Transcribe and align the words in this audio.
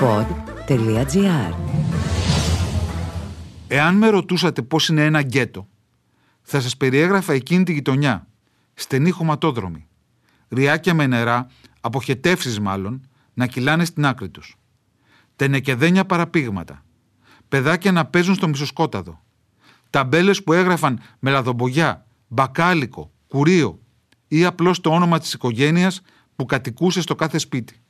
pod.gr 0.00 1.54
Εάν 3.68 3.96
με 3.96 4.08
ρωτούσατε 4.08 4.62
πώς 4.62 4.88
είναι 4.88 5.04
ένα 5.04 5.20
γκέτο, 5.20 5.68
θα 6.42 6.60
σας 6.60 6.76
περιέγραφα 6.76 7.32
εκείνη 7.32 7.64
τη 7.64 7.72
γειτονιά, 7.72 8.26
στενή 8.74 9.10
χωματόδρομη, 9.10 9.88
ριάκια 10.48 10.94
με 10.94 11.06
νερά, 11.06 11.46
αποχετεύσεις 11.80 12.60
μάλλον, 12.60 13.08
να 13.34 13.46
κυλάνε 13.46 13.84
στην 13.84 14.06
άκρη 14.06 14.28
τους. 14.28 14.56
Τενεκεδένια 15.36 16.04
παραπήγματα, 16.04 16.84
παιδάκια 17.48 17.92
να 17.92 18.06
παίζουν 18.06 18.34
στο 18.34 18.48
μισοσκόταδο, 18.48 19.22
ταμπέλες 19.90 20.42
που 20.42 20.52
έγραφαν 20.52 21.00
με 21.18 21.30
λαδομπογιά, 21.30 22.06
μπακάλικο, 22.28 23.12
κουρίο 23.28 23.80
ή 24.28 24.44
απλώς 24.44 24.80
το 24.80 24.90
όνομα 24.90 25.18
της 25.18 25.32
οικογένειας 25.32 26.00
που 26.36 26.44
κατοικούσε 26.44 27.00
στο 27.00 27.14
κάθε 27.14 27.38
σπίτι. 27.38 27.82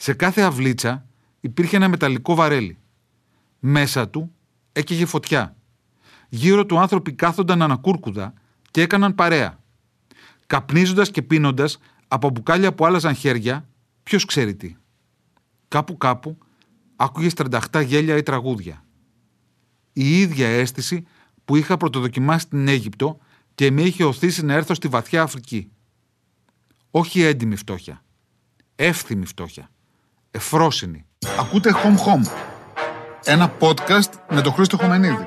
Σε 0.00 0.12
κάθε 0.12 0.42
αυλίτσα 0.42 1.06
υπήρχε 1.40 1.76
ένα 1.76 1.88
μεταλλικό 1.88 2.34
βαρέλι. 2.34 2.78
Μέσα 3.58 4.08
του 4.08 4.32
έκαιγε 4.72 5.06
φωτιά. 5.06 5.56
Γύρω 6.28 6.66
του 6.66 6.78
άνθρωποι 6.78 7.12
κάθονταν 7.12 7.62
ανακούρκουδα 7.62 8.34
και 8.70 8.80
έκαναν 8.80 9.14
παρέα. 9.14 9.62
Καπνίζοντας 10.46 11.10
και 11.10 11.22
πίνοντας 11.22 11.78
από 12.08 12.30
μπουκάλια 12.30 12.74
που 12.74 12.86
άλλαζαν 12.86 13.14
χέρια, 13.14 13.68
ποιος 14.02 14.24
ξέρει 14.24 14.54
τι. 14.54 14.76
Κάπου 15.68 15.96
κάπου 15.96 16.38
άκουγες 16.96 17.34
τρενταχτά 17.34 17.80
γέλια 17.80 18.16
ή 18.16 18.22
τραγούδια. 18.22 18.84
Η 19.92 20.20
ίδια 20.20 20.48
αίσθηση 20.48 21.06
που 21.44 21.56
είχα 21.56 21.76
πρωτοδοκιμάσει 21.76 22.44
στην 22.44 22.68
Αίγυπτο 22.68 23.18
και 23.54 23.70
με 23.70 23.82
είχε 23.82 24.04
οθήσει 24.04 24.44
να 24.44 24.54
έρθω 24.54 24.74
στη 24.74 24.88
βαθιά 24.88 25.22
Αφρική. 25.22 25.70
Όχι 26.90 27.20
έντιμη 27.22 27.56
φτώχεια. 27.56 28.04
Εύθυμη 28.74 29.26
φτώχεια. 29.26 29.70
Εφρόσινη. 30.30 31.06
Ακούτε 31.40 31.70
Home 31.72 31.96
Home. 31.96 32.30
Ένα 33.24 33.52
podcast 33.60 34.12
με 34.28 34.40
τον 34.40 34.52
Χρήστο 34.52 34.76
Χωμενίδη. 34.76 35.24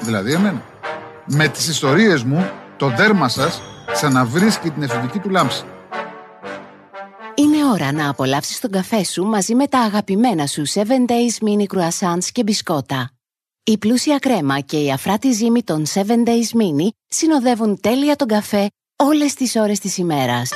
Δηλαδή 0.00 0.32
εμένα. 0.32 0.62
Με 1.24 1.48
τις 1.48 1.68
ιστορίες 1.68 2.22
μου, 2.22 2.50
το 2.76 2.88
δέρμα 2.88 3.28
σας 3.28 3.62
ξαναβρίσκει 3.92 4.70
την 4.70 4.82
εφηβική 4.82 5.18
του 5.18 5.30
λάμψη. 5.30 5.64
Είναι 7.34 7.64
ώρα 7.72 7.92
να 7.92 8.08
απολαύσεις 8.08 8.60
τον 8.60 8.70
καφέ 8.70 9.04
σου 9.04 9.24
μαζί 9.24 9.54
με 9.54 9.66
τα 9.66 9.78
αγαπημένα 9.78 10.46
σου 10.46 10.62
7 10.68 10.78
Days 10.80 11.46
Mini 11.46 11.76
Croissants 11.76 12.24
και 12.32 12.42
μπισκότα. 12.42 13.10
Η 13.64 13.78
πλούσια 13.78 14.18
κρέμα 14.18 14.60
και 14.60 14.76
η 14.76 14.92
αφράτη 14.92 15.32
ζύμη 15.32 15.62
των 15.62 15.86
7 15.94 15.98
Days 15.98 16.56
Mini 16.60 16.88
συνοδεύουν 17.08 17.80
τέλεια 17.80 18.16
τον 18.16 18.28
καφέ 18.28 18.66
όλες 18.96 19.34
τις 19.34 19.56
ώρες 19.56 19.78
της 19.78 19.96
ημέρας. 19.96 20.52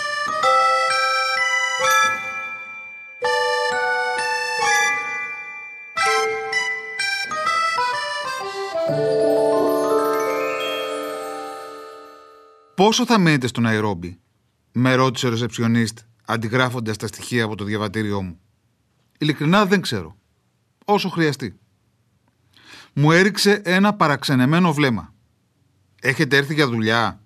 Πόσο 12.75 13.07
θα 13.07 13.19
μένετε 13.19 13.47
στο 13.47 13.61
Ναϊρόμπι, 13.61 14.19
με 14.73 14.95
ρώτησε 14.95 15.27
ο 15.27 15.31
ρεσεψιονίστ 15.31 15.99
αντιγράφοντας 16.25 16.97
τα 16.97 17.07
στοιχεία 17.07 17.45
από 17.45 17.57
το 17.57 17.65
διαβατήριό 17.65 18.23
μου. 18.23 18.39
Ειλικρινά 19.19 19.67
δεν 19.67 19.81
ξέρω. 19.81 20.17
Όσο 20.85 21.09
χρειαστεί. 21.09 21.59
Μου 22.93 23.13
έριξε 23.13 23.63
ένα 23.65 23.95
παραξενεμένο 23.95 24.73
βλέμμα. 24.73 25.15
Έχετε 26.01 26.37
έρθει 26.37 26.55
για 26.55 26.67
δουλειά, 26.67 27.21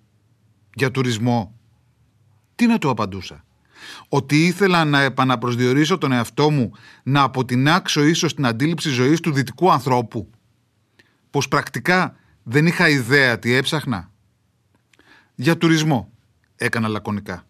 για 0.73 0.91
τουρισμό; 0.91 1.59
Τι 2.55 2.67
να 2.67 2.77
του 2.77 2.89
απαντούσα. 2.89 3.45
Ότι 4.09 4.45
ήθελα 4.45 4.85
να 4.85 5.01
επαναπροσδιορίσω 5.01 5.97
τον 5.97 6.11
εαυτό 6.11 6.49
μου 6.49 6.71
να 7.03 7.21
αποτινάξω 7.21 8.03
ίσως 8.03 8.33
την 8.33 8.45
αντίληψη 8.45 8.89
ζωής 8.89 9.19
του 9.19 9.31
δυτικού 9.31 9.71
ανθρώπου. 9.71 10.29
Πως 11.29 11.47
πρακτικά 11.47 12.15
δεν 12.43 12.67
είχα 12.67 12.89
ιδέα 12.89 13.39
τι 13.39 13.53
έψαχνα. 13.53 14.11
Για 15.35 15.57
τουρισμό, 15.57 16.11
έκανα 16.55 16.87
λακωνικά. 16.87 17.47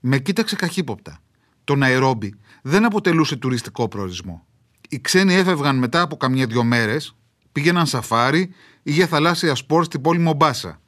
Με 0.00 0.18
κοίταξε 0.18 0.56
καχύποπτα. 0.56 1.20
Το 1.64 1.76
Ναϊρόμπι 1.76 2.34
δεν 2.62 2.84
αποτελούσε 2.84 3.36
τουριστικό 3.36 3.88
προορισμό. 3.88 4.46
Οι 4.88 5.00
ξένοι 5.00 5.34
έφευγαν 5.34 5.78
μετά 5.78 6.00
από 6.00 6.16
καμιά 6.16 6.46
δυο 6.46 6.64
μέρες, 6.64 7.16
πήγαιναν 7.52 7.86
σαφάρι 7.86 8.50
ή 8.82 8.92
για 8.92 9.06
θαλάσσια 9.06 9.54
σπορ 9.54 9.84
στην 9.84 10.00
πόλη 10.00 10.18
Μομπάσα, 10.18 10.80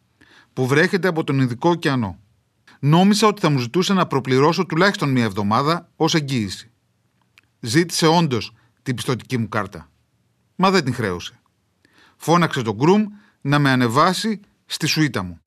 που 0.53 0.67
βρέχεται 0.67 1.09
από 1.09 1.25
τον 1.25 1.39
Ινδικό 1.39 1.71
ωκεανό. 1.71 2.19
Νόμισα 2.81 3.27
ότι 3.27 3.41
θα 3.41 3.49
μου 3.50 3.59
ζητούσε 3.59 3.93
να 3.93 4.06
προπληρώσω 4.06 4.67
τουλάχιστον 4.67 5.11
μία 5.11 5.25
εβδομάδα 5.25 5.91
ως 5.97 6.15
εγγύηση. 6.15 6.71
Ζήτησε 7.61 8.06
όντως 8.06 8.55
την 8.83 8.94
πιστοτική 8.94 9.39
μου 9.39 9.49
κάρτα. 9.49 9.91
Μα 10.56 10.71
δεν 10.71 10.84
την 10.84 10.94
χρέωσε. 10.94 11.42
Φώναξε 12.25 12.62
τον 12.62 12.75
Γκρουμ 12.75 13.05
να 13.41 13.59
με 13.59 13.71
ανεβάσει 13.71 14.41
στη 14.66 14.87
σουίτα 14.87 15.22
μου. 15.22 15.41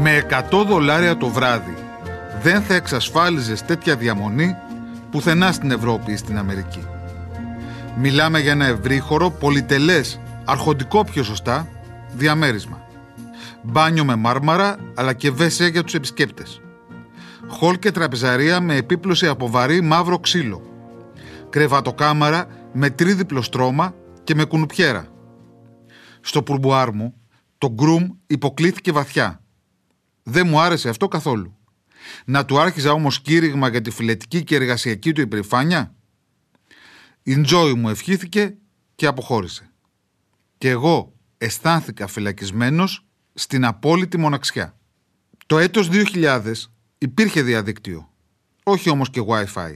Με 0.00 0.26
100 0.50 0.64
δολάρια 0.66 1.16
το 1.16 1.28
βράδυ 1.28 1.74
δεν 2.42 2.62
θα 2.62 2.74
εξασφάλιζες 2.74 3.62
τέτοια 3.62 3.96
διαμονή 3.96 4.56
πουθενά 5.10 5.52
στην 5.52 5.70
Ευρώπη 5.70 6.12
ή 6.12 6.16
στην 6.16 6.38
Αμερική. 6.38 6.86
Μιλάμε 7.96 8.40
για 8.40 8.52
ένα 8.52 8.66
ευρύχωρο, 8.66 9.30
πολυτελές, 9.30 10.20
αρχοντικό 10.44 11.04
πιο 11.04 11.22
σωστά, 11.22 11.68
διαμέρισμα. 12.14 12.82
Μπάνιο 13.62 14.04
με 14.04 14.16
μάρμαρα, 14.16 14.76
αλλά 14.94 15.12
και 15.12 15.30
βέσια 15.30 15.66
για 15.66 15.82
τους 15.84 15.94
επισκέπτες. 15.94 16.60
Χολ 17.48 17.78
και 17.78 17.90
τραπεζαρία 17.90 18.60
με 18.60 18.76
επίπλωση 18.76 19.26
από 19.26 19.50
βαρύ 19.50 19.80
μαύρο 19.80 20.18
ξύλο. 20.18 20.62
Κρεβατοκάμαρα 21.50 22.46
με 22.74 22.90
τρίδιπλο 22.90 23.42
στρώμα 23.42 23.94
και 24.24 24.34
με 24.34 24.44
κουνουπιέρα. 24.44 25.08
Στο 26.20 26.42
πουρμπουάρ 26.42 26.94
μου, 26.94 27.14
το 27.58 27.72
γκρουμ 27.72 28.08
υποκλήθηκε 28.26 28.92
βαθιά. 28.92 29.44
Δεν 30.22 30.46
μου 30.48 30.60
άρεσε 30.60 30.88
αυτό 30.88 31.08
καθόλου. 31.08 31.56
Να 32.24 32.44
του 32.44 32.60
άρχιζα 32.60 32.92
όμως 32.92 33.20
κήρυγμα 33.20 33.68
για 33.68 33.80
τη 33.80 33.90
φιλετική 33.90 34.44
και 34.44 34.54
εργασιακή 34.54 35.12
του 35.12 35.20
υπερηφάνεια. 35.20 35.94
Η 37.22 37.40
Τζόι 37.40 37.74
μου 37.74 37.88
ευχήθηκε 37.88 38.56
και 38.94 39.06
αποχώρησε. 39.06 39.70
Και 40.58 40.68
εγώ 40.68 41.12
αισθάνθηκα 41.38 42.06
φυλακισμένος 42.06 43.06
στην 43.34 43.64
απόλυτη 43.64 44.18
μοναξιά. 44.18 44.78
Το 45.46 45.58
έτος 45.58 45.88
2000 45.92 46.52
υπήρχε 46.98 47.42
διαδίκτυο, 47.42 48.12
όχι 48.62 48.90
όμως 48.90 49.10
και 49.10 49.20
Wi-Fi. 49.26 49.74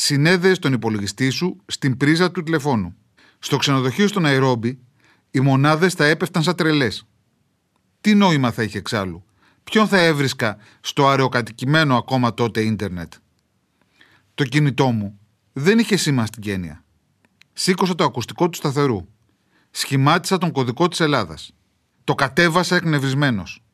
Συνέδεες 0.00 0.58
τον 0.58 0.72
υπολογιστή 0.72 1.30
σου 1.30 1.56
στην 1.66 1.96
πρίζα 1.96 2.30
του 2.30 2.42
τηλεφώνου. 2.42 2.94
Στο 3.38 3.56
ξενοδοχείο 3.56 4.08
στο 4.08 4.20
Ναϊρόμπι, 4.20 4.78
οι 5.30 5.40
μονάδες 5.40 5.94
θα 5.94 6.04
έπεφταν 6.04 6.42
σαν 6.42 6.54
τρελές. 6.54 7.06
Τι 8.00 8.14
νόημα 8.14 8.50
θα 8.50 8.62
είχε 8.62 8.78
εξάλλου; 8.78 9.24
Ποιον 9.64 9.88
θα 9.88 9.98
έβρισκα 9.98 10.56
στο 10.80 11.08
αεροκατοικημένο 11.08 11.96
ακόμα 11.96 12.34
τότε 12.34 12.60
ίντερνετ; 12.60 13.12
Το 14.34 14.44
κινητό 14.44 14.90
μου 14.90 15.18
δεν 15.52 15.78
είχε 15.78 15.96
σήμα 15.96 16.26
στην 16.26 16.42
Κένια. 16.42 16.84
Σήκωσα 17.52 17.94
το 17.94 18.04
ακουστικό 18.04 18.48
του 18.48 18.56
σταθερού. 18.56 19.08
Σχημάτισα 19.70 20.38
τον 20.38 20.52
κωδικό 20.52 20.88
της 20.88 21.00
Ελλάδας. 21.00 21.52
Το 22.04 22.14
κατέβασα 22.14 22.76
εκνευρισμένος. 22.76 23.64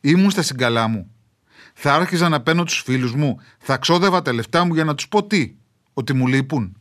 Ήμουν 0.00 0.30
στα 0.30 0.42
συγκαλά 0.42 0.88
μου. 0.88 1.14
Θα 1.82 1.94
άρχιζα 1.94 2.28
να 2.28 2.40
παίρνω 2.40 2.64
τους 2.64 2.82
φίλους 2.82 3.14
μου, 3.14 3.40
θα 3.58 3.76
ξόδευα 3.76 4.22
τα 4.22 4.32
λεφτά 4.32 4.64
μου 4.64 4.74
για 4.74 4.84
να 4.84 4.94
τους 4.94 5.08
πω 5.08 5.24
τι, 5.24 5.54
ότι 5.92 6.12
μου 6.12 6.26
λείπουν. 6.26 6.76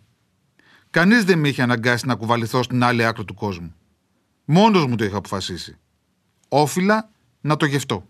Κανείς 0.89 1.23
δεν 1.23 1.39
με 1.39 1.47
είχε 1.47 1.61
αναγκάσει 1.61 2.05
να 2.05 2.15
κουβαληθώ 2.15 2.63
στην 2.63 2.83
άλλη 2.83 3.05
άκρη 3.05 3.25
του 3.25 3.33
κόσμου. 3.33 3.73
Μόνος 4.45 4.85
μου 4.85 4.95
το 4.95 5.03
είχα 5.03 5.17
αποφασίσει. 5.17 5.77
Όφιλα 6.47 7.09
να 7.41 7.57
το 7.57 7.65
γευτώ. 7.65 8.07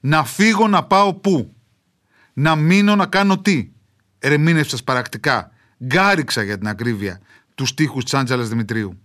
Να 0.00 0.24
φύγω 0.24 0.68
να 0.68 0.84
πάω 0.84 1.14
πού; 1.14 1.54
Να 2.32 2.56
μείνω 2.56 2.96
να 2.96 3.06
κάνω 3.06 3.38
τι; 3.38 3.70
Ερμήνευσας 4.18 4.84
παρακτικά. 4.84 5.50
Γκάριξα 5.84 6.42
για 6.42 6.58
την 6.58 6.68
ακρίβεια 6.68 7.20
τους 7.54 7.68
στίχους 7.68 8.04
της 8.04 8.14
Άντζαλας 8.14 8.48
Δημητρίου. 8.48 9.02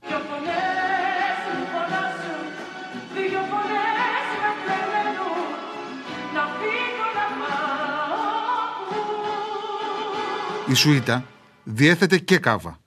Η 10.73 10.75
σουίτα 10.75 11.25
διέθετε 11.63 12.17
και 12.17 12.37
κάβα. 12.37 12.79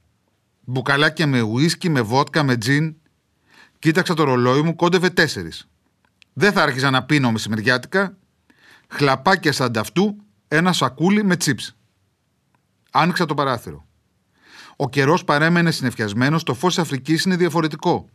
Μπουκαλάκια 0.64 1.26
με 1.26 1.40
ουίσκι, 1.40 1.88
με 1.88 2.00
βότκα, 2.00 2.42
με 2.42 2.56
τζιν. 2.56 2.96
Κοίταξα 3.78 4.14
το 4.14 4.24
ρολόι 4.24 4.62
μου, 4.62 4.74
κόντευε 4.74 5.10
τέσσερις. 5.10 5.68
Δεν 6.32 6.52
θα 6.52 6.62
άρχιζα 6.62 6.90
να 6.90 7.04
πίνω 7.04 7.32
μεσημεριάτικα. 7.32 8.16
Χλαπάκια 8.88 9.52
σαν 9.52 9.72
ταυτού, 9.72 10.16
ένα 10.48 10.72
σακούλι 10.72 11.24
με 11.24 11.36
τσίψ. 11.36 11.76
Άνοιξα 12.90 13.26
το 13.26 13.34
παράθυρο. 13.34 13.86
Ο 14.76 14.88
καιρός 14.88 15.24
παρέμενε 15.24 15.70
συνεφιασμένος, 15.70 16.42
το 16.42 16.54
φως 16.54 16.78
Αφρικής 16.78 17.24
είναι 17.24 17.36
διαφορετικό. 17.36 18.08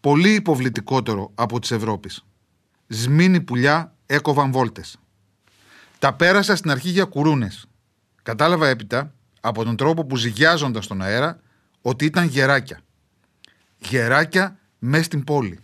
Πολύ 0.00 0.34
υποβλητικότερο 0.34 1.30
από 1.34 1.58
της 1.58 1.70
Ευρώπης. 1.70 2.24
Σμήνη 2.86 3.40
πουλιά 3.40 3.94
έκοβαν 4.06 4.52
βόλτες. 4.52 4.96
Τα 5.98 6.12
πέρασα 6.12 6.56
στην 6.56 6.70
αρχή 6.70 6.88
για 6.88 7.04
κουρούνες. 7.04 7.66
Κατάλαβα 8.22 8.68
έπειτα, 8.68 9.14
από 9.40 9.64
τον 9.64 9.76
τρόπο 9.76 10.04
που 10.04 10.16
ζυγιάζονταν 10.16 10.82
στον 10.82 11.02
αέρα, 11.02 11.40
ότι 11.82 12.04
ήταν 12.04 12.26
γεράκια. 12.26 12.80
Γεράκια 13.78 14.58
μέσα 14.78 15.04
στην 15.04 15.24
πόλη. 15.24 15.60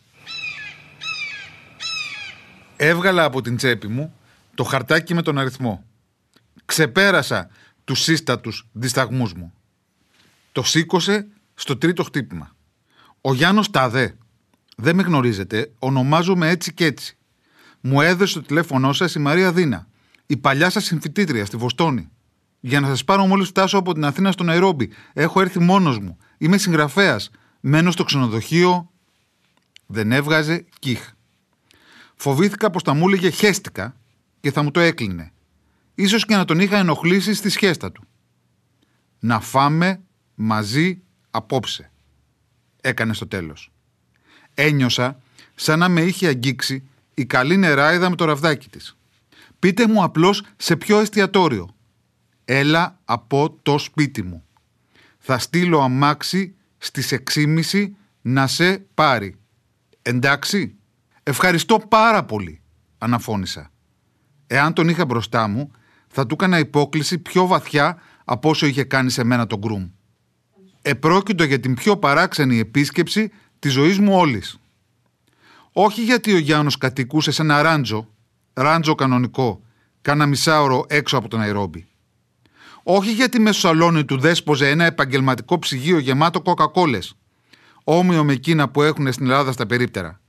Έβγαλα 2.77 3.25
από 3.25 3.41
την 3.41 3.57
τσέπη 3.57 3.89
μου 3.89 4.15
το 4.55 4.65
χαρτάκι 4.65 5.15
με 5.15 5.23
τον 5.23 5.39
αριθμό. 5.39 5.85
Ξεπέρασα 6.65 7.49
τους 7.85 8.01
σύστατους 8.01 8.67
δισταγμούς 8.73 9.33
μου. 9.33 9.53
Το 10.53 10.63
σήκωσε 10.63 11.27
στο 11.55 11.77
τρίτο 11.77 12.03
χτύπημα. 12.03 12.57
Ο 13.21 13.35
Γιάννος 13.35 13.71
Ταδέ. 13.71 14.17
Δεν 14.77 14.97
με 14.97 15.03
γνωρίζετε, 15.03 15.71
ονομάζομαι 15.79 16.49
έτσι 16.49 16.75
και 16.75 16.85
έτσι. 16.85 17.17
Μου 17.81 18.01
έδωσε 18.01 18.35
το 18.35 18.47
τηλέφωνό 18.47 18.93
σας 18.93 19.15
η 19.15 19.19
Μαρία 19.19 19.53
Δίνα, 19.53 19.89
η 20.27 20.37
παλιά 20.37 20.71
σας 20.71 20.85
συμφιτήτρια 20.85 21.45
στη 21.45 21.57
Βοστόνη. 21.57 22.11
Για 22.61 22.81
να 22.81 22.87
σας 22.87 23.05
πάρω 23.05 23.27
μόλις 23.27 23.49
φτάσω 23.49 23.79
από 23.79 23.93
την 23.95 24.05
Αθήνα 24.05 24.33
στο 24.33 24.45
Ναϊρόμπι. 24.45 24.91
Έχω 25.13 25.41
έρθει 25.41 25.59
μόνος 25.59 25.99
μου. 25.99 26.19
Είμαι 26.39 26.59
συγγραφέας. 26.59 27.31
Μένω 27.61 27.91
στο 27.91 28.05
ξενοδοχείο. 28.05 28.91
Δεν 29.87 30.13
έβγαζε 30.13 30.65
κιχ. 30.79 31.11
Φοβήθηκα 32.17 32.71
πως 32.71 32.83
θα 32.83 32.95
μου 32.95 33.09
έλεγε 33.09 33.31
χέστηκα 33.31 33.97
και 34.41 34.53
θα 34.53 34.63
μου 34.63 34.71
το 34.71 34.81
έκλεινε. 34.81 35.33
Ίσως 35.95 36.25
και 36.25 36.37
να 36.37 36.45
τον 36.45 36.61
είχα 36.61 36.77
ενοχλήσει 36.77 37.35
στη 37.35 37.49
σχέστα 37.49 37.93
του. 37.93 38.05
Να 39.19 39.41
φάμε 39.41 40.01
μαζί 40.35 41.03
απόψε. 41.31 41.91
Έκανε 42.81 43.15
στο 43.15 43.27
τέλος. 43.27 43.73
Ένιωσα 44.55 45.19
σαν 45.55 45.79
να 45.79 45.89
με 45.89 46.01
είχε 46.01 46.27
αγγίξει 46.27 46.89
η 47.15 47.27
καλή 47.27 47.57
νεράιδα 47.57 48.11
με 48.11 48.17
το 48.17 48.25
ραβδάκι 48.25 48.69
της. 48.69 48.97
Πείτε 49.59 49.87
μου 49.89 50.03
απλώς 50.03 50.43
σε 50.57 50.77
ποιο 50.77 50.99
εστιατόριο. 50.99 51.77
Έλα 52.51 52.99
από 53.05 53.59
το 53.63 53.79
σπίτι 53.79 54.23
μου. 54.23 54.45
Θα 55.19 55.39
στείλω 55.39 55.81
αμάξι 55.81 56.55
στις 56.79 57.15
6.30 57.35 57.91
να 58.21 58.47
σε 58.47 58.79
πάρει. 58.95 59.35
Εντάξει. 60.03 60.77
Ευχαριστώ 61.23 61.79
πάρα 61.89 62.25
πολύ, 62.25 62.61
αναφώνησα. 62.99 63.71
Εάν 64.47 64.73
τον 64.73 64.89
είχα 64.89 65.05
μπροστά 65.05 65.49
μου, 65.49 65.71
θα 66.09 66.27
του 66.27 66.35
έκανα 66.35 66.59
υπόκληση 66.59 67.19
πιο 67.19 67.47
βαθιά 67.47 67.99
από 68.25 68.49
όσο 68.49 68.67
είχε 68.67 68.85
κάνει 68.85 69.11
σε 69.11 69.25
μένα 69.25 69.47
τον 69.47 69.59
γκρουμ. 69.59 69.89
Επρόκειτο 70.83 71.45
για 71.45 71.61
την 71.61 71.75
πιο 71.75 71.97
παράξενη 71.97 72.59
επίσκεψη 72.59 73.31
της 73.59 73.73
ζωής 73.73 73.99
μου 73.99 74.17
όλης. 74.17 74.59
Όχι 75.73 76.03
γιατί 76.03 76.33
ο 76.33 76.39
Γιάννος 76.39 76.79
κατοικούσε 76.79 77.31
σε 77.31 77.43
ένα 77.43 77.63
ράντζο, 77.63 78.09
ράντζο 78.53 78.95
κανονικό, 78.95 79.63
κάνα 80.03 80.27
μισάωρο 80.27 80.85
έξω 80.89 81.17
από 81.17 81.29
τον 81.29 81.41
Αϊρόμπι. 81.41 81.88
Όχι 82.91 83.13
γιατί 83.13 83.41
με 83.41 83.53
σαλόνι 83.53 84.05
του 84.05 84.19
δέσποζε 84.19 84.69
ένα 84.69 84.85
επαγγελματικό 84.85 85.59
ψυγείο 85.59 85.99
γεμάτο 85.99 86.41
κοκακόλες, 86.41 87.15
όμοιο 87.85 88.25
με 88.25 88.33
εκείνα 88.33 88.69
που 88.69 88.83
έχουν 88.83 89.13
στην 89.13 89.25
Ελλάδα 89.25 89.53
στα 89.53 89.67
περίπτερα. 89.67 90.21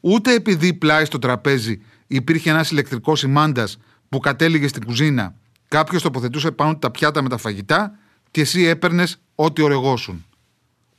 Ούτε 0.00 0.34
επειδή 0.34 0.74
πλάι 0.74 1.04
στο 1.04 1.18
τραπέζι 1.18 1.82
υπήρχε 2.06 2.50
ένας 2.50 2.70
ηλεκτρικός 2.70 3.18
σημάντα 3.18 3.68
που 4.08 4.18
κατέληγε 4.18 4.68
στην 4.68 4.84
κουζίνα, 4.84 5.34
κάποιος 5.68 6.02
τοποθετούσε 6.02 6.50
πάνω 6.50 6.76
τα 6.76 6.90
πιάτα 6.90 7.22
με 7.22 7.28
τα 7.28 7.36
φαγητά 7.36 7.98
και 8.30 8.40
εσύ 8.40 8.62
έπαιρνες 8.62 9.20
ό,τι 9.34 9.62
ορεγόσουν. 9.62 10.24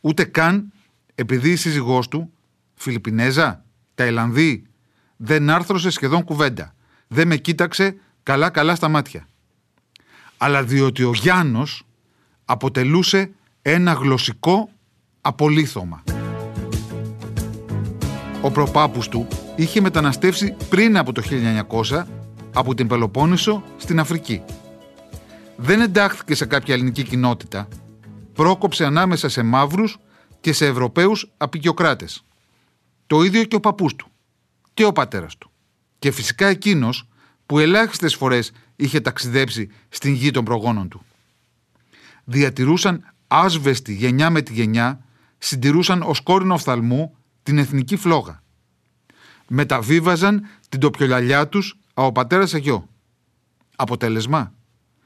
Ούτε 0.01 0.23
καν 0.23 0.71
επειδή 1.15 1.51
η 1.51 1.55
σύζυγός 1.55 2.07
του, 2.07 2.31
Φιλιππινέζα, 2.73 3.65
Ταϊλανδή, 3.95 4.63
δεν 5.17 5.49
άρθρωσε 5.49 5.89
σχεδόν 5.89 6.23
κουβέντα. 6.23 6.75
Δεν 7.07 7.27
με 7.27 7.35
κοίταξε 7.35 7.95
καλά-καλά 8.23 8.75
στα 8.75 8.87
μάτια. 8.87 9.27
Αλλά 10.43 10.63
διότι 10.63 11.03
ο 11.03 11.11
Γιάννος 11.13 11.83
αποτελούσε 12.45 13.31
ένα 13.61 13.93
γλωσσικό 13.93 14.69
απολύθωμα. 15.21 16.03
Ο 18.41 18.51
προπάπους 18.51 19.07
του 19.07 19.27
είχε 19.55 19.81
μεταναστεύσει 19.81 20.55
πριν 20.69 20.97
από 20.97 21.11
το 21.11 21.21
1900 21.89 22.03
από 22.53 22.75
την 22.75 22.87
Πελοπόννησο 22.87 23.63
στην 23.77 23.99
Αφρική. 23.99 24.43
Δεν 25.55 25.81
εντάχθηκε 25.81 26.35
σε 26.35 26.45
κάποια 26.45 26.73
ελληνική 26.73 27.03
κοινότητα, 27.03 27.67
πρόκοψε 28.33 28.85
ανάμεσα 28.85 29.29
σε 29.29 29.43
μαύρους 29.43 29.97
και 30.41 30.53
σε 30.53 30.65
Ευρωπαίους 30.65 31.31
απεικιοκράτες. 31.37 32.23
Το 33.07 33.23
ίδιο 33.23 33.43
και 33.43 33.55
ο 33.55 33.59
παππούς 33.59 33.95
του 33.95 34.07
και 34.73 34.85
ο 34.85 34.91
πατέρας 34.91 35.37
του. 35.37 35.51
Και 35.99 36.11
φυσικά 36.11 36.47
εκείνος 36.47 37.07
που 37.45 37.59
ελάχιστες 37.59 38.15
φορές 38.15 38.51
είχε 38.75 38.99
ταξιδέψει 38.99 39.69
στην 39.89 40.13
γη 40.13 40.31
των 40.31 40.45
προγόνων 40.45 40.87
του. 40.87 41.05
Διατηρούσαν 42.23 43.13
άσβεστη 43.27 43.93
γενιά 43.93 44.29
με 44.29 44.41
τη 44.41 44.53
γενιά, 44.53 45.05
συντηρούσαν 45.37 46.01
ως 46.01 46.21
κόρυνο 46.21 46.53
οφθαλμού 46.53 47.15
την 47.43 47.57
εθνική 47.57 47.95
φλόγα. 47.95 48.43
Μεταβίβαζαν 49.47 50.43
την 50.69 50.79
τοπιολαλιά 50.79 51.47
τους 51.47 51.77
από 51.93 52.11
πατέρα 52.11 52.45
σε 52.45 52.57
γιο. 52.57 52.87
Αποτέλεσμα. 53.75 54.53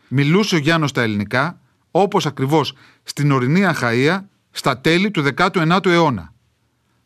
Μιλούσε 0.07 0.55
ο 0.55 0.57
Γιάννος 0.57 0.89
στα 0.89 1.01
ελληνικά, 1.01 1.61
όπως 1.91 2.25
ακριβώς 2.25 2.73
στην 3.03 3.31
ορεινή 3.31 3.61
Αχαΐα 3.63 4.19
στα 4.51 4.79
τέλη 4.79 5.11
του 5.11 5.27
19ου 5.35 5.85
αιώνα. 5.85 6.33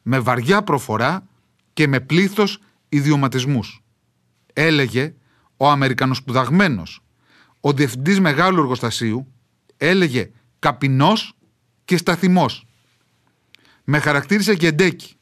Με 0.02 0.19
βαριά 0.19 0.62
προφορά 0.62 1.28
και 1.74 1.88
με 1.88 2.00
πλήθος 2.00 2.60
ιδιωματισμούς. 2.90 3.84
Έλεγε 4.54 5.14
ο 5.62 5.69
Αμερικανοσπουδαγμένος, 5.69 7.04
ο 7.60 7.74
διευθυντής 7.74 8.19
μεγάλου 8.19 8.60
εργοστασίου, 8.60 9.34
έλεγε 9.78 10.31
καπινός 10.60 11.38
και 11.86 11.98
σταθιμός. 11.98 12.68
Με 13.84 14.00
χαρακτήρισε 14.00 14.54
γεντέκι. 14.54 15.16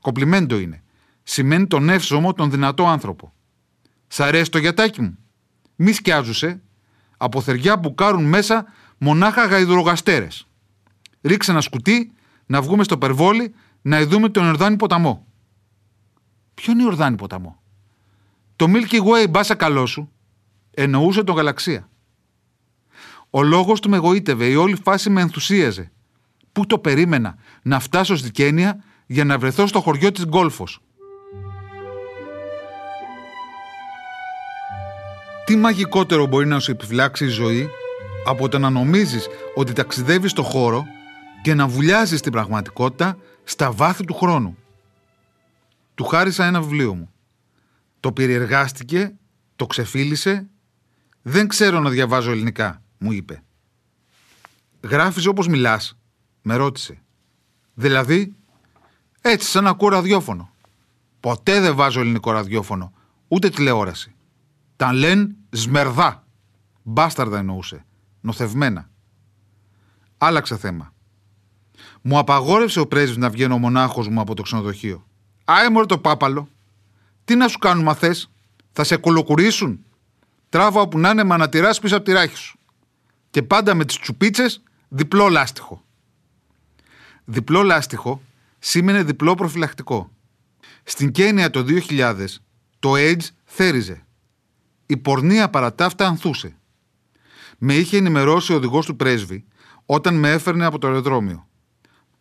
Κομπλιμέντο 0.00 0.58
είναι. 0.58 0.82
Σημαίνει 1.22 1.66
τον 1.66 1.88
εύσωμο, 1.88 2.32
τον 2.32 2.50
δυνατό 2.50 2.86
άνθρωπο. 2.86 3.32
Σ' 4.06 4.20
αρέσει 4.20 4.50
το 4.50 4.58
γιατάκι 4.58 5.00
μου. 5.00 5.18
Μη 5.76 5.92
σκιάζουσε. 5.92 6.62
Από 7.16 7.40
θεριά 7.40 7.80
που 7.80 7.94
κάρουν 7.94 8.24
μέσα 8.24 8.66
μονάχα 8.98 9.46
γαϊδρογαστέρες. 9.46 10.46
Ρίξε 11.22 11.50
ένα 11.50 11.60
σκουτί, 11.60 12.12
να 12.46 12.62
βγούμε 12.62 12.84
στο 12.84 12.98
περβόλι, 12.98 13.54
να 13.82 14.00
ειδούμε 14.00 14.28
τον 14.28 14.44
Ιορδάνη 14.44 14.76
ποταμό. 14.76 15.26
Ποιον 16.54 16.76
είναι 16.78 16.84
Ιορδάνη 16.84 17.16
ποταμό; 17.16 17.59
Το 18.60 18.66
Milky 18.68 18.96
Way 18.96 19.30
μπάσα 19.30 19.54
καλό 19.54 19.86
σου. 19.86 20.12
Εννοούσε 20.70 21.24
τον 21.24 21.36
γαλαξία. 21.36 21.88
Ο 23.30 23.42
λόγος 23.42 23.80
του 23.80 23.88
με 23.90 23.96
εγωίτευε, 23.96 24.46
η 24.46 24.54
όλη 24.54 24.76
φάση 24.84 25.10
με 25.10 25.20
ενθουσίαζε. 25.20 25.92
Πού 26.52 26.66
το 26.66 26.78
περίμενα 26.78 27.36
να 27.62 27.80
φτάσω 27.80 28.16
στη 28.16 28.30
Κένια 28.30 28.84
για 29.06 29.24
να 29.24 29.38
βρεθώ 29.38 29.66
στο 29.66 29.80
χωριό 29.80 30.12
της 30.12 30.26
Γκόλφος. 30.26 30.80
Τι 35.44 35.56
μαγικότερο 35.56 36.26
μπορεί 36.26 36.46
να 36.46 36.58
σου 36.58 36.70
επιφυλάξει 36.70 37.24
η 37.24 37.28
ζωή 37.28 37.68
από 38.26 38.48
το 38.48 38.58
να 38.58 38.70
νομίζεις 38.70 39.26
ότι 39.54 39.72
ταξιδεύεις 39.72 40.30
στο 40.30 40.42
χώρο 40.42 40.84
και 41.42 41.54
να 41.54 41.66
βουλιάζεις 41.66 42.20
την 42.20 42.32
πραγματικότητα 42.32 43.18
στα 43.44 43.72
βάθη 43.72 44.04
του 44.04 44.14
χρόνου. 44.14 44.56
Του 45.94 46.04
χάρισα 46.04 46.44
ένα 46.44 46.60
βιβλίο 46.60 46.94
μου. 46.94 47.10
Το 48.00 48.12
περιεργάστηκε, 48.12 49.14
το 49.56 49.66
ξεφίλησε. 49.66 50.48
Δεν 51.22 51.48
ξέρω 51.48 51.80
να 51.80 51.90
διαβάζω 51.90 52.30
ελληνικά, 52.30 52.82
μου 52.98 53.12
είπε. 53.12 53.42
Γράφεις 54.82 55.26
όπως 55.26 55.48
μιλάς, 55.48 55.98
με 56.42 56.54
ρώτησε. 56.56 57.02
Δηλαδή, 57.74 58.34
έτσι 59.20 59.50
σαν 59.50 59.64
να 59.64 59.70
ακούω 59.70 59.88
ραδιόφωνο. 59.88 60.50
Ποτέ 61.20 61.60
δεν 61.60 61.74
βάζω 61.74 62.00
ελληνικό 62.00 62.30
ραδιόφωνο, 62.30 62.92
ούτε 63.28 63.48
τηλεόραση. 63.48 64.14
Τα 64.76 64.92
λένε 64.92 65.34
σμερδά. 65.50 66.24
Μπάσταρδα 66.82 67.38
εννοούσε. 67.38 67.84
Νοθευμένα. 68.20 68.90
Άλλαξε 70.18 70.56
θέμα. 70.56 70.92
Μου 72.02 72.18
απαγόρευσε 72.18 72.80
ο 72.80 72.86
πρέσβης 72.86 73.16
να 73.16 73.30
βγαίνω 73.30 73.58
μονάχος 73.58 74.08
μου 74.08 74.20
από 74.20 74.34
το 74.34 74.42
ξενοδοχείο. 74.42 75.06
Άε 75.44 75.86
το 75.86 75.98
πάπαλο. 75.98 76.48
Τι 77.30 77.36
να 77.36 77.48
σου 77.48 77.58
κάνουν 77.58 77.84
μα 77.84 77.94
θες; 77.94 78.30
Θα 78.72 78.84
σε 78.84 78.96
κολοκουρίσουν. 78.96 79.84
Τράβω 80.48 80.80
όπου 80.80 80.98
να 80.98 81.10
είναι 81.10 81.24
μα 81.24 81.36
να 81.36 81.48
τυράς 81.48 81.78
πίσω 81.78 81.96
από 81.96 82.04
τη 82.04 82.12
ράχη 82.12 82.36
σου. 82.36 82.58
Και 83.30 83.42
πάντα 83.42 83.74
με 83.74 83.84
τις 83.84 83.98
τσουπίτσες 83.98 84.62
διπλό 84.88 85.28
λάστιχο. 85.28 85.84
Διπλό 87.24 87.62
λάστιχο 87.62 88.22
σήμαινε 88.58 89.02
διπλό 89.02 89.34
προφυλακτικό. 89.34 90.10
Στην 90.82 91.10
Κένια 91.10 91.50
το 91.50 91.64
2000 91.88 92.24
το 92.78 92.92
AIDS 92.96 93.28
θέριζε. 93.44 94.04
Η 94.86 94.96
πορνεία 94.96 95.50
παρατάφτα 95.50 96.06
ανθούσε. 96.06 96.56
Με 97.58 97.74
είχε 97.74 97.96
ενημερώσει 97.96 98.52
ο 98.52 98.56
οδηγός 98.56 98.86
του 98.86 98.96
πρέσβη 98.96 99.44
όταν 99.86 100.14
με 100.14 100.32
έφερνε 100.32 100.64
από 100.64 100.78
το 100.78 100.86
αεροδρόμιο. 100.86 101.48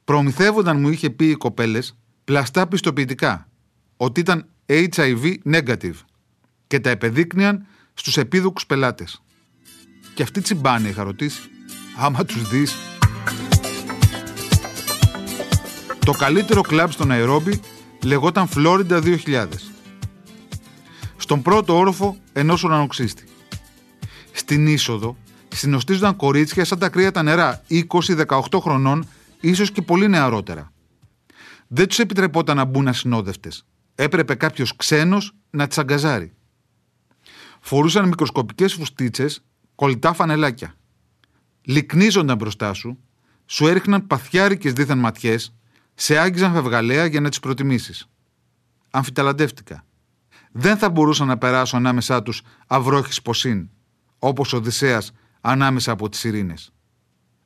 Προμηθεύονταν, 0.03 0.79
μου 0.79 0.89
είχε 0.89 1.09
πει 1.09 1.29
οι 1.29 1.35
κοπέλες, 1.35 1.97
πλαστά 2.23 2.67
πιστοποιητικά 2.67 3.49
ότι 3.97 4.19
ήταν 4.19 4.49
HIV 4.69 5.33
negative 5.51 5.95
και 6.67 6.79
τα 6.79 6.89
επεδείκνυαν 6.89 7.65
στους 7.93 8.17
επίδοκους 8.17 8.65
πελάτες. 8.65 9.21
Και 10.13 10.23
αυτή 10.23 10.41
τσιμπάνε, 10.41 10.87
είχα 10.87 11.03
ρωτήσει. 11.03 11.41
Άμα 11.97 12.25
τους 12.25 12.49
δεις. 12.49 12.75
Το 16.05 16.11
καλύτερο 16.11 16.61
κλαμπ 16.61 16.89
στο 16.89 17.05
Ναϊρόμπι 17.05 17.59
λεγόταν 18.03 18.47
Φλόριντα 18.47 19.01
2000. 19.01 19.47
Στον 21.17 21.41
πρώτο 21.41 21.77
όροφο 21.77 22.17
ενός 22.33 22.63
ουρανοξύστη. 22.63 23.23
Στην 24.31 24.67
είσοδο 24.67 25.17
συνοστίζονταν 25.47 26.15
κορίτσια 26.15 26.65
σαν 26.65 26.79
τα 26.79 26.89
κρύα 26.89 27.11
τα 27.11 27.23
νερά, 27.23 27.63
20-18 27.67 28.39
χρονών, 28.59 29.07
ίσως 29.39 29.71
και 29.71 29.81
πολύ 29.81 30.07
νεαρότερα. 30.07 30.71
Δεν 31.67 31.87
τους 31.87 31.99
επιτρεπόταν 31.99 32.55
να 32.55 32.65
μπουν 32.65 32.87
ασυνόδευτες. 32.87 33.65
Έπρεπε 34.01 34.35
κάποιος 34.35 34.75
ξένος 34.75 35.35
να 35.49 35.67
τις 35.67 35.77
αγκαζάρει. 35.77 36.33
Φορούσαν 37.59 38.07
μικροσκοπικές 38.07 38.73
φουστίτσες, 38.73 39.43
κολλητά 39.75 40.13
φανελάκια. 40.13 40.75
Λυκνίζονταν 41.61 42.37
μπροστά 42.37 42.73
σου, 42.73 42.99
σου 43.45 43.67
έριχναν 43.67 44.07
παθιάρικες 44.07 44.73
δίθεν 44.73 44.97
ματιές, 44.97 45.55
σε 45.93 46.17
άγγιζαν 46.17 46.53
φευγαλέα 46.53 47.05
για 47.05 47.21
να 47.21 47.29
τις 47.29 47.39
προτιμήσεις. 47.39 48.09
Αμφιταλαντεύτηκα. 48.89 49.85
Δεν 50.51 50.77
θα 50.77 50.89
μπορούσα 50.89 51.25
να 51.25 51.37
περάσω 51.37 51.77
ανάμεσά 51.77 52.23
τους 52.23 52.41
αυρόχη 52.67 53.21
ποσίν, 53.21 53.69
όπως 54.19 54.53
ο 54.53 54.57
Οδυσσέας 54.57 55.11
ανάμεσα 55.41 55.91
από 55.91 56.09
τις 56.09 56.23
ειρήνες. 56.23 56.73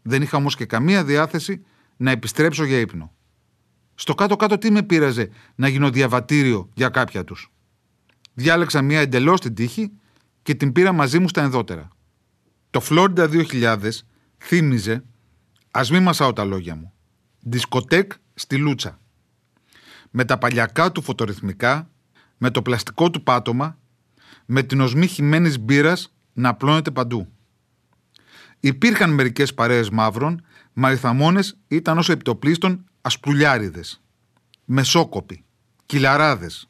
Δεν 0.01 0.21
είχα 0.21 0.37
όμως 0.37 0.55
και 0.55 0.65
καμία 0.65 1.03
διάθεση 1.03 1.65
να 1.97 2.11
επιστρέψω 2.11 2.63
για 2.63 2.79
ύπνο. 2.79 3.13
Στο 3.95 4.15
κάτω-κάτω 4.15 4.57
τι 4.57 4.71
με 4.71 4.83
πείραζε 4.83 5.29
να 5.55 5.67
γίνω 5.67 5.89
διαβατήριο 5.89 6.69
για 6.73 6.89
κάποια 6.89 7.23
τους. 7.23 7.51
Διάλεξα 8.33 8.81
μία 8.81 8.99
εντελώς 8.99 9.39
την 9.39 9.53
τύχη 9.53 9.91
και 10.41 10.55
την 10.55 10.71
πήρα 10.71 10.91
μαζί 10.91 11.19
μου 11.19 11.27
στα 11.27 11.41
ενδότερα. 11.41 11.87
Το 12.69 12.81
Florida 12.89 13.45
2000 13.51 13.77
θύμιζε, 14.37 15.03
ας 15.71 15.91
μην 15.91 16.03
μασάω 16.03 16.33
τα 16.33 16.43
λόγια 16.43 16.75
μου, 16.75 16.93
δισκοτέκ 17.39 18.11
στη 18.33 18.57
Λούτσα. 18.57 18.99
Με 20.09 20.25
τα 20.25 20.37
παλιακά 20.37 20.91
του 20.91 21.01
φωτορυθμικά, 21.01 21.89
με 22.37 22.51
το 22.51 22.61
πλαστικό 22.61 23.09
του 23.09 23.23
πάτωμα, 23.23 23.77
με 24.45 24.63
την 24.63 24.81
οσμή 24.81 25.07
χυμένης 25.07 25.59
μπύρας 25.59 26.13
να 26.33 26.49
απλώνεται 26.49 26.91
παντού. 26.91 27.27
Υπήρχαν 28.59 29.13
μερικές 29.13 29.53
παρέες 29.53 29.89
μαύρων, 29.89 30.45
μα 30.73 30.91
οι 30.91 30.97
ήταν 31.67 31.97
όσο 31.97 32.11
επιτοπλίστων 32.11 32.85
ασπουλιάριδες, 33.05 34.01
μεσόκοποι, 34.65 35.43
κυλαράδες, 35.85 36.69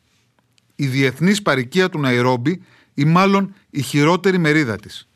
η 0.75 0.87
διεθνής 0.87 1.41
παρικία 1.41 1.89
του 1.89 1.99
Ναϊρόμπι 1.99 2.61
ή 2.93 3.05
μάλλον 3.05 3.53
η 3.69 3.81
χειρότερη 3.81 4.37
μερίδα 4.37 4.75
της. 4.75 5.07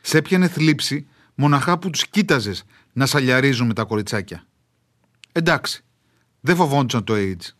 Σε 0.00 0.18
έπιανε 0.18 0.48
θλίψη 0.48 1.06
μοναχά 1.34 1.78
που 1.78 1.90
τους 1.90 2.08
κοίταζες 2.08 2.64
να 2.92 3.06
σαλιαρίζουν 3.06 3.66
με 3.66 3.74
τα 3.74 3.84
κοριτσάκια. 3.84 4.46
Εντάξει, 5.32 5.84
δεν 6.40 6.56
φοβόντουσαν 6.56 7.04
το 7.04 7.14
AIDS. 7.16 7.50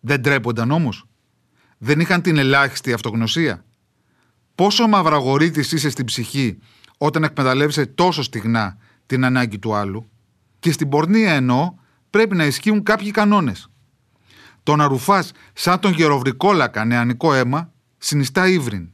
Δεν 0.00 0.22
τρέπονταν 0.22 0.70
όμως. 0.70 1.06
Δεν 1.78 2.00
είχαν 2.00 2.22
την 2.22 2.36
ελάχιστη 2.36 2.92
αυτογνωσία. 2.92 3.64
Πόσο 4.54 4.86
μαυραγορίτης 4.86 5.72
είσαι 5.72 5.90
στην 5.90 6.04
ψυχή 6.04 6.58
όταν 6.98 7.24
εκμεταλλεύεσαι 7.24 7.86
τόσο 7.86 8.22
στιγνά 8.22 8.78
την 9.06 9.24
ανάγκη 9.24 9.58
του 9.58 9.74
άλλου; 9.74 10.10
Και 10.58 10.72
στην 10.72 10.88
πορνεία 10.88 11.32
εννοώ 11.32 11.74
πρέπει 12.10 12.36
να 12.36 12.44
ισχύουν 12.44 12.82
κάποιοι 12.82 13.10
κανόνες. 13.10 13.70
Το 14.62 14.76
να 14.76 14.86
ρουφάς 14.86 15.32
σαν 15.52 15.80
τον 15.80 15.92
γεροβρικόλακα 15.92 16.84
νεανικό 16.84 17.34
αίμα 17.34 17.72
συνιστά 17.98 18.48
ύβριν. 18.48 18.90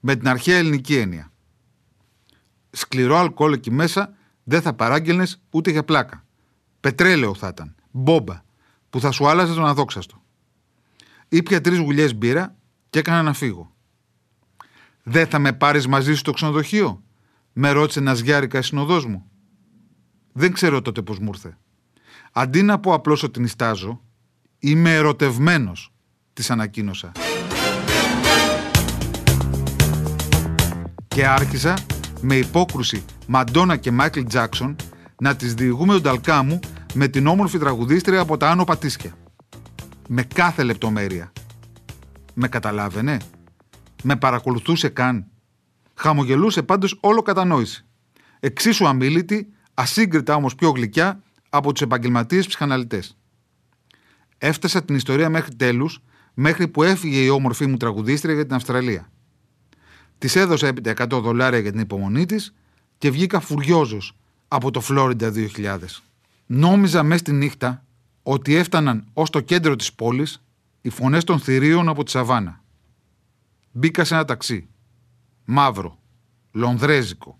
Με 0.00 0.16
την 0.16 0.28
αρχαία 0.28 0.56
ελληνική 0.56 0.96
έννοια. 0.96 1.32
Σκληρό 2.70 3.16
αλκοόλ 3.16 3.52
εκεί 3.52 3.70
μέσα 3.70 4.14
δεν 4.44 4.62
θα 4.62 4.74
παράγγελνες 4.74 5.40
ούτε 5.50 5.70
για 5.70 5.84
πλάκα. 5.84 6.24
Πετρέλαιο 6.80 7.34
θα 7.34 7.48
ήταν. 7.48 7.74
Μπόμπα. 7.90 8.42
Που 8.90 9.00
θα 9.00 9.10
σου 9.10 9.28
άλλαζε 9.28 9.54
τον 9.54 9.66
αδόξαστο. 9.66 10.22
Ήπια 11.28 11.60
τρεις 11.60 11.78
γουλιές 11.78 12.14
μπύρα 12.14 12.56
και 12.90 12.98
έκανα 12.98 13.22
να 13.22 13.32
φύγω. 13.32 13.74
Δεν 15.02 15.26
θα 15.26 15.38
με 15.38 15.52
πάρεις 15.52 15.86
μαζί 15.86 16.10
σου 16.12 16.18
στο 16.18 16.32
ξενοδοχείο, 16.32 17.02
με 17.52 17.70
ρώτησε 17.70 17.98
ένας 17.98 18.18
σγιάρικα 18.18 18.62
συνοδός 18.62 19.06
μου. 19.06 19.30
Δεν 20.32 20.52
ξέρω 20.52 20.82
τότε 20.82 21.02
πώς 21.02 21.18
μου 21.18 21.30
ήρθε. 21.34 21.58
Αντί 22.32 22.62
να 22.62 22.78
πω 22.78 22.94
απλώς 22.94 23.22
ότι 23.22 23.40
νιστάζω, 23.40 24.00
είμαι 24.58 24.94
ερωτευμένος, 24.94 25.92
της 26.32 26.50
ανακοίνωσα. 26.50 27.12
Και 31.08 31.26
άρχισα 31.26 31.78
με 32.20 32.34
υπόκρουση 32.34 33.04
Μαντόνα 33.26 33.76
και 33.76 33.90
Μάικλ 33.90 34.22
Τζάξον 34.22 34.76
να 35.20 35.36
τις 35.36 35.54
διηγούμε 35.54 35.92
τον 35.92 36.02
ταλκά 36.02 36.42
μου 36.42 36.60
με 36.94 37.08
την 37.08 37.26
όμορφη 37.26 37.58
τραγουδίστρια 37.58 38.20
από 38.20 38.36
τα 38.36 38.50
Άνω 38.50 38.64
Πατήσια. 38.64 39.14
Με 40.08 40.22
κάθε 40.22 40.62
λεπτομέρεια. 40.62 41.32
Με 42.34 42.48
καταλάβαινε; 42.48 43.16
Με 44.02 44.16
παρακολουθούσε 44.16 44.88
καν; 44.88 45.26
Χαμογελούσε 45.94 46.62
πάντως 46.62 46.98
όλο 47.00 47.22
κατανόηση. 47.22 47.84
Εξίσου 48.40 48.88
αμήλυτη, 48.88 49.52
ασύγκριτα 49.74 50.34
όμως 50.34 50.54
πιο 50.54 50.70
γλυκιά 50.70 51.22
από 51.50 51.72
τους 51.72 51.82
επαγγελματίες 51.82 52.46
ψυχαναλυτές. 52.46 53.16
Έφτασα 54.38 54.84
την 54.84 54.94
ιστορία 54.94 55.28
μέχρι 55.28 55.54
τέλους, 55.54 56.02
μέχρι 56.34 56.68
που 56.68 56.82
έφυγε 56.82 57.20
η 57.20 57.28
όμορφή 57.28 57.66
μου 57.66 57.76
τραγουδίστρια 57.76 58.34
για 58.34 58.46
την 58.46 58.54
Αυστραλία. 58.54 59.10
Της 60.18 60.36
έδωσα 60.36 60.66
έπειτα 60.66 60.90
100 60.90 61.20
δολάρια 61.20 61.58
για 61.58 61.70
την 61.70 61.80
υπομονή 61.80 62.26
της 62.26 62.54
και 62.98 63.10
βγήκα 63.10 63.40
φουριόζος 63.40 64.16
από 64.48 64.70
το 64.70 64.80
Φλόριντα 64.80 65.32
2000. 65.32 65.78
Νόμιζα 66.46 67.02
μέσα 67.02 67.18
στη 67.18 67.32
νύχτα 67.32 67.84
ότι 68.22 68.54
έφταναν 68.54 69.06
ως 69.12 69.30
το 69.30 69.40
κέντρο 69.40 69.76
της 69.76 69.92
πόλης 69.92 70.42
οι 70.80 70.90
φωνές 70.90 71.24
των 71.24 71.40
θηρίων 71.40 71.88
από 71.88 72.02
τη 72.02 72.10
Σαβάνα. 72.10 72.62
Μπήκα 73.72 74.04
σε 74.04 74.14
ένα 74.14 74.24
ταξί. 74.24 74.68
Μαύρο. 75.44 75.98
Λονδρέζικο. 76.52 77.38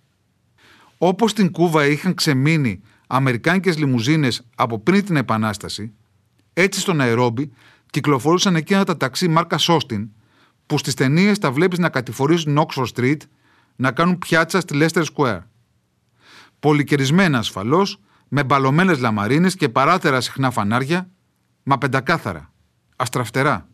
Όπως 0.98 1.30
στην 1.30 1.50
Κούβα 1.50 1.86
είχαν 1.86 2.14
ξεμείνει 2.14 2.80
αμερικάνικες 3.10 3.78
λιμουζίνες 3.78 4.46
από 4.56 4.78
πριν 4.78 5.04
την 5.04 5.16
Επανάσταση, 5.16 5.92
έτσι 6.52 6.80
στο 6.80 6.92
Ναϊρόμπι 6.92 7.52
κυκλοφορούσαν 7.90 8.56
εκείνα 8.56 8.84
τα 8.84 8.96
ταξί 8.96 9.28
μάρκα 9.28 9.58
Σόστιν, 9.58 10.08
που 10.66 10.78
στις 10.78 10.94
ταινίες 10.94 11.38
τα 11.38 11.52
βλέπεις 11.52 11.78
να 11.78 11.88
κατηφορίζουν 11.88 12.58
Oxford 12.66 12.86
Street, 12.94 13.16
να 13.76 13.92
κάνουν 13.92 14.18
πιάτσα 14.18 14.60
στη 14.60 14.78
Leicester 14.80 15.04
Square. 15.14 15.40
Πολυκαιρισμένα 16.58 17.38
ασφαλώς, 17.38 18.00
με 18.28 18.44
μπαλωμένες 18.44 18.98
λαμαρίνες 18.98 19.54
και 19.54 19.68
παράτερα 19.68 20.20
συχνά 20.20 20.50
φανάρια, 20.50 21.10
μα 21.62 21.78
πεντακάθαρα, 21.78 22.52
αστραφτερά. 22.96 23.68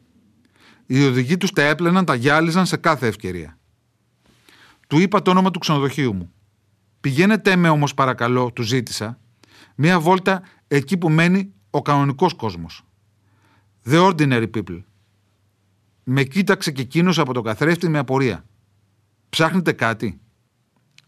Οι 0.86 1.04
οδηγοί 1.04 1.36
τους 1.36 1.50
τα 1.50 1.62
έπλαιναν, 1.62 2.04
τα 2.04 2.14
γυάλιζαν 2.14 2.66
σε 2.66 2.76
κάθε 2.76 3.06
ευκαιρία. 3.06 3.58
Του 4.86 4.98
είπα 4.98 5.22
το 5.22 5.30
όνομα 5.30 5.50
του 5.50 5.58
ξενοδοχείου 5.58 6.14
μου. 6.14 6.30
Πηγαίνετε 7.00 7.56
με 7.56 7.68
όμως, 7.68 7.94
παρακαλώ, 7.94 8.52
του 8.52 8.62
ζήτησα, 8.62 9.18
Μία 9.78 10.00
βόλτα 10.00 10.42
εκεί 10.68 10.96
που 10.96 11.10
μένει 11.10 11.52
ο 11.70 11.82
κανονικός 11.82 12.34
κόσμος. 12.34 12.82
The 13.88 14.06
ordinary 14.06 14.50
people. 14.54 14.82
Με 16.04 16.22
κοίταξε 16.22 16.70
και 16.70 16.82
εκείνος 16.82 17.18
από 17.18 17.32
το 17.32 17.42
καθρέφτη 17.42 17.88
με 17.88 17.98
απορία. 17.98 18.44
Ψάχνετε 19.28 19.72
κάτι; 19.72 20.20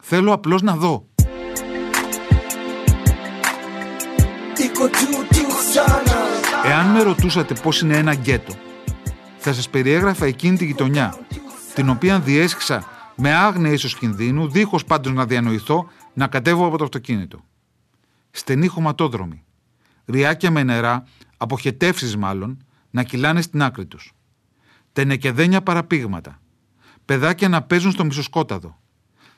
Θέλω 0.02 0.32
απλώς 0.32 0.62
να 0.62 0.76
δω. 0.76 1.08
Εάν 6.64 6.86
με 6.90 7.02
ρωτούσατε 7.02 7.54
πώς 7.54 7.80
είναι 7.80 7.96
ένα 7.96 8.14
γκέτο, 8.14 8.54
θα 9.38 9.52
σας 9.52 9.68
περιέγραφα 9.68 10.26
εκείνη 10.26 10.56
τη 10.56 10.64
γειτονιά, 10.64 11.18
την 11.74 11.88
οποία 11.88 12.20
διέσχισα 12.20 12.84
με 13.16 13.34
άγνοια 13.34 13.72
ίσως 13.72 13.98
κινδύνου, 13.98 14.48
δίχως 14.48 14.84
πάντως 14.84 15.12
να 15.12 15.26
διανοηθώ 15.26 15.90
να 16.14 16.26
κατέβω 16.26 16.66
από 16.66 16.78
το 16.78 16.84
αυτοκίνητο 16.84 17.47
στενή 18.30 18.66
χωματόδρομη. 18.66 19.44
Ριάκια 20.06 20.50
με 20.50 20.62
νερά, 20.62 21.04
αποχετεύσει 21.36 22.16
μάλλον, 22.16 22.64
να 22.90 23.02
κυλάνε 23.02 23.42
στην 23.42 23.62
άκρη 23.62 23.86
τους. 23.86 24.12
Τενεκεδένια 24.92 25.62
παραπήγματα. 25.62 26.40
Παιδάκια 27.04 27.48
να 27.48 27.62
παίζουν 27.62 27.92
στο 27.92 28.04
μισοσκόταδο. 28.04 28.78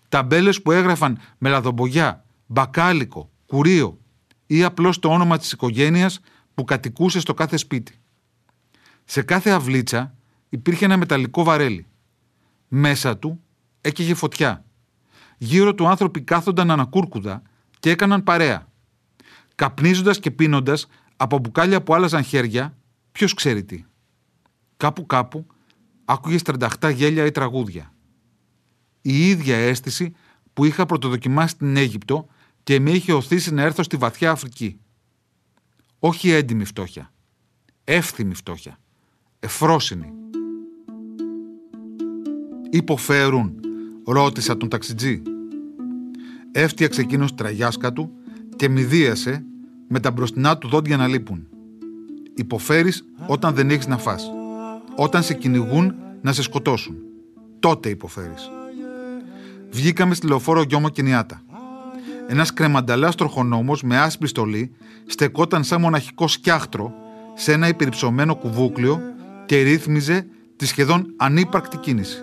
Ταμπέλες 0.08 0.62
που 0.62 0.72
έγραφαν 0.72 1.18
με 1.38 1.48
λαδομπογιά, 1.48 2.24
μπακάλικο, 2.46 3.30
κουρίο 3.46 3.98
ή 4.46 4.64
απλώς 4.64 4.98
το 4.98 5.08
όνομα 5.08 5.38
της 5.38 5.52
οικογένειας 5.52 6.20
που 6.54 6.64
κατοικούσε 6.64 7.20
στο 7.20 7.34
κάθε 7.34 7.56
σπίτι. 7.56 7.98
Σε 9.04 9.22
κάθε 9.22 9.50
αυλίτσα 9.50 10.14
υπήρχε 10.48 10.84
ένα 10.84 10.96
μεταλλικό 10.96 11.44
βαρέλι. 11.44 11.86
Μέσα 12.68 13.16
του 13.16 13.40
έκαιγε 13.80 14.14
φωτιά. 14.14 14.64
Γύρω 15.38 15.74
του 15.74 15.88
άνθρωποι 15.88 16.20
κάθονταν 16.20 16.70
ανακούρκουδα 16.70 17.42
και 17.78 17.90
έκαναν 17.90 18.22
παρέα 18.22 18.69
καπνίζοντας 19.60 20.18
και 20.18 20.30
πίνοντας 20.30 20.86
από 21.16 21.38
μπουκάλια 21.38 21.82
που 21.82 21.94
άλλαζαν 21.94 22.22
χέρια, 22.22 22.76
ποιος 23.12 23.34
ξέρει 23.34 23.64
τι. 23.64 23.84
Κάπου 24.76 25.06
κάπου 25.06 25.46
άκουγες 26.04 26.42
38 26.44 26.92
γέλια 26.94 27.26
ή 27.26 27.30
τραγούδια. 27.30 27.92
Η 29.02 29.28
ίδια 29.28 29.56
αίσθηση 29.56 30.12
που 30.52 30.64
είχα 30.64 30.86
πρωτοδοκιμάσει 30.86 31.54
στην 31.54 31.76
Αίγυπτο 31.76 32.26
και 32.62 32.80
με 32.80 32.90
είχε 32.90 33.12
οθήσει 33.12 33.54
να 33.54 33.62
έρθω 33.62 33.82
στη 33.82 33.96
βαθιά 33.96 34.30
Αφρική. 34.30 34.80
Όχι 35.98 36.30
έντιμη 36.30 36.64
φτώχεια. 36.64 37.12
Εύθυμη 37.84 38.34
φτώχεια. 38.34 38.78
Εφρόσινη. 39.40 40.12
Υποφέρουν, 42.70 43.60
ρώτησα 44.06 44.56
τον 44.56 44.68
ταξιτζή. 44.68 45.22
Έφτιαξε 46.52 47.00
εκείνος 47.00 47.34
τραγιάσκα 47.34 47.92
του 47.92 48.12
και 48.56 48.68
μηδίασε 48.68 49.44
με 49.92 50.00
τα 50.00 50.10
μπροστινά 50.10 50.58
του 50.58 50.68
δόντια 50.68 50.96
να 50.96 51.06
λείπουν. 51.06 51.46
Υποφέρεις 52.34 53.04
όταν 53.26 53.54
δεν 53.54 53.70
έχεις 53.70 53.86
να 53.86 53.98
φας. 53.98 54.30
Όταν 54.96 55.22
σε 55.22 55.34
κυνηγούν 55.34 55.94
να 56.22 56.32
σε 56.32 56.42
σκοτώσουν. 56.42 56.96
Τότε 57.60 57.88
υποφέρεις. 57.88 58.50
Βγήκαμε 59.70 60.14
στη 60.14 60.26
λεωφόρο 60.26 60.64
Γκιόμο 60.64 60.88
Κινιάτα. 60.88 61.42
Ένας 62.28 62.52
κρεμανταλάς 62.52 63.14
τροχονόμος 63.14 63.82
με 63.82 63.98
άσπρη 63.98 64.28
στολή 64.28 64.72
στεκόταν 65.06 65.64
σαν 65.64 65.80
μοναχικό 65.80 66.28
σκιάχτρο 66.28 66.92
σε 67.34 67.52
ένα 67.52 67.68
υπερυψωμένο 67.68 68.36
κουβούκλιο 68.36 69.00
και 69.46 69.62
ρύθμιζε 69.62 70.26
τη 70.56 70.66
σχεδόν 70.66 71.14
ανύπαρκτη 71.16 71.76
κίνηση. 71.76 72.22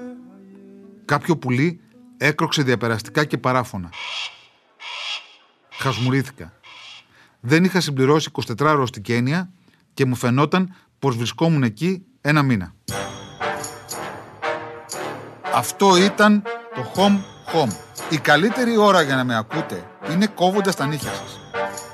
Κάποιο 1.06 1.38
πουλί 1.38 1.80
έκροξε 2.18 2.64
διαπεραστικά 2.64 3.26
και 3.26 3.38
παράφωνα. 3.38 3.90
Χασμουρήθηκα. 5.72 6.52
Δεν 7.50 7.64
είχα 7.64 7.82
συμπληρώσει 7.82 8.32
24 8.48 8.62
ώρο 8.62 8.86
στην 8.86 9.02
Κένια 9.02 9.50
και 9.94 10.06
μου 10.06 10.16
φαινόταν 10.16 10.76
πως 11.00 11.16
βρισκόμουν 11.16 11.64
εκεί 11.64 12.06
ένα 12.22 12.44
μήνα. 12.44 12.74
Αυτό 15.56 15.98
ήταν 15.98 16.44
το 16.76 16.92
home 16.96 17.20
home. 17.54 17.72
Η 18.10 18.18
καλύτερη 18.18 18.78
ώρα 18.78 19.02
για 19.02 19.16
να 19.16 19.24
με 19.24 19.38
ακούτε 19.38 19.84
είναι 20.12 20.28
κόβοντας 20.28 20.76
τα 20.76 20.86
νύχια 20.86 21.12
σας. 21.12 21.40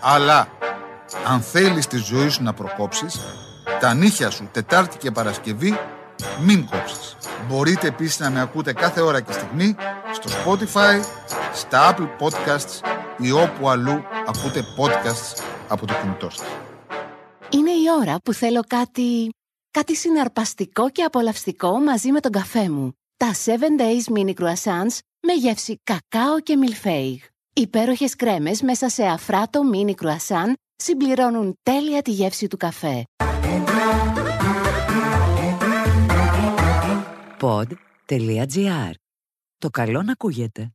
Αλλά 0.02 0.48
αν 1.28 1.42
θέλεις 1.42 1.88
τη 1.88 1.98
ζωή 1.98 2.30
σου 2.30 2.44
να 2.44 2.54
προκόψεις, 2.54 3.20
τα 3.80 3.94
νύχια 3.94 4.30
σου 4.30 4.50
Τετάρτη 4.52 4.98
και 4.98 5.12
Παρασκευή 5.12 5.78
μην 6.42 6.66
κόψεις. 6.66 7.18
Μπορείτε 7.48 7.88
επίσης 7.88 8.20
να 8.20 8.30
με 8.30 8.42
ακούτε 8.42 8.74
κάθε 8.74 9.02
ώρα 9.02 9.22
και 9.22 9.32
στιγμή 9.32 9.76
στο 10.12 10.30
Spotify, 10.30 11.02
στα 11.54 11.96
Apple 11.96 12.08
Podcasts 12.20 12.80
ή 13.18 13.32
όπου 13.32 13.70
αλλού 13.70 14.04
ακούτε 14.28 14.66
podcasts 14.78 15.43
από 15.74 15.86
το 15.86 15.94
κινητό 16.02 16.30
σας. 16.30 16.48
Είναι 17.50 17.72
η 17.72 17.84
ώρα 18.02 18.18
που 18.24 18.34
θέλω 18.34 18.62
κάτι... 18.68 19.30
κάτι 19.72 19.96
συναρπαστικό 19.96 20.90
και 20.90 21.04
απολαυστικό 21.04 21.80
μαζί 21.80 22.12
με 22.12 22.20
τον 22.20 22.32
καφέ 22.32 22.70
μου. 22.70 22.92
Τα 23.18 23.34
7 23.46 23.50
Days 23.82 24.18
Mini 24.18 24.34
Croissants 24.34 24.98
με 25.28 25.34
γεύση 25.34 25.80
κακάο 25.84 26.40
και 26.40 26.56
μιλφέιγ. 26.56 27.22
Υπέροχες 27.54 28.16
κρέμες 28.16 28.62
μέσα 28.62 28.90
σε 28.90 29.04
αφράτο 29.04 29.62
mini 29.74 29.92
croissant 29.92 30.54
συμπληρώνουν 30.76 31.58
τέλεια 31.64 32.02
τη 32.02 32.12
γεύση 32.12 32.48
του 32.48 32.58
καφέ. 32.58 33.04
Pod.gr. 37.40 38.92
Το 39.58 39.70
καλό 39.70 40.02
να 40.04 40.12
ακούγεται. 40.12 40.73